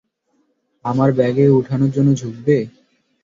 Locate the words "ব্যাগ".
1.11-1.37